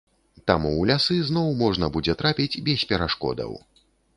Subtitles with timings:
[0.51, 3.51] Таму ў лясы зноў можна будзе трапіць без перашкодаў.